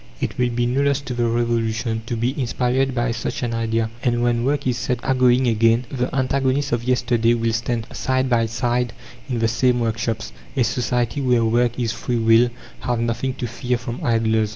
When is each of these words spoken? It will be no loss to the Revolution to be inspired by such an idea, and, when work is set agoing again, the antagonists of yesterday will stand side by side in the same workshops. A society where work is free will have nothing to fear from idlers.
It 0.19 0.39
will 0.39 0.49
be 0.49 0.65
no 0.65 0.81
loss 0.81 0.99
to 1.01 1.13
the 1.13 1.27
Revolution 1.27 2.01
to 2.07 2.17
be 2.17 2.33
inspired 2.41 2.95
by 2.95 3.11
such 3.11 3.43
an 3.43 3.53
idea, 3.53 3.91
and, 4.01 4.23
when 4.23 4.43
work 4.43 4.65
is 4.65 4.79
set 4.79 4.99
agoing 5.03 5.45
again, 5.47 5.85
the 5.91 6.09
antagonists 6.15 6.71
of 6.71 6.83
yesterday 6.83 7.35
will 7.35 7.53
stand 7.53 7.85
side 7.93 8.27
by 8.27 8.47
side 8.47 8.93
in 9.29 9.37
the 9.37 9.47
same 9.47 9.79
workshops. 9.79 10.31
A 10.57 10.63
society 10.63 11.21
where 11.21 11.45
work 11.45 11.77
is 11.79 11.91
free 11.91 12.17
will 12.17 12.49
have 12.79 12.99
nothing 12.99 13.35
to 13.35 13.45
fear 13.45 13.77
from 13.77 14.03
idlers. 14.03 14.49